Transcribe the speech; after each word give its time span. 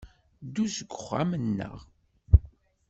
Ddu 0.45 0.65
seg 0.75 0.89
wexxam-nneɣ. 0.93 1.77